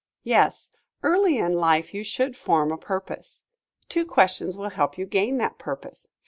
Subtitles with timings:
[0.23, 0.71] Yes,
[1.03, 3.43] early hi life you should form a purpose.
[3.87, 6.07] Two questions will help you gain that purpose.